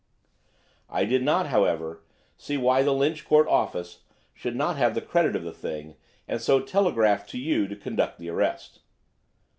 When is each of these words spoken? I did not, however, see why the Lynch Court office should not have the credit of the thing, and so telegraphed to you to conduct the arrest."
I 0.89 1.05
did 1.05 1.21
not, 1.21 1.45
however, 1.49 2.01
see 2.35 2.57
why 2.57 2.81
the 2.81 2.91
Lynch 2.91 3.23
Court 3.23 3.47
office 3.47 3.99
should 4.33 4.55
not 4.55 4.75
have 4.75 4.95
the 4.95 4.99
credit 5.01 5.35
of 5.35 5.43
the 5.43 5.53
thing, 5.53 5.95
and 6.27 6.41
so 6.41 6.59
telegraphed 6.59 7.29
to 7.29 7.37
you 7.37 7.67
to 7.67 7.75
conduct 7.75 8.17
the 8.17 8.31
arrest." 8.31 8.79